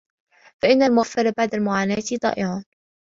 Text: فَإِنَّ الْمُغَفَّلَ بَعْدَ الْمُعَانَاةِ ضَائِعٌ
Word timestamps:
فَإِنَّ 0.61 0.83
الْمُغَفَّلَ 0.83 1.31
بَعْدَ 1.31 1.53
الْمُعَانَاةِ 1.55 2.03
ضَائِعٌ 2.23 2.63